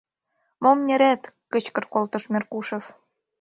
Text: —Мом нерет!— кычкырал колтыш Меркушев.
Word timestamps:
—Мом 0.63 0.77
нерет!— 0.87 1.21
кычкырал 1.51 1.89
колтыш 1.93 2.23
Меркушев. 2.31 2.83